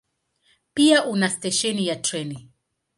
[0.73, 2.37] Pia una stesheni ya treni.